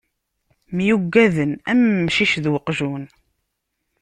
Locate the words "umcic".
1.99-2.33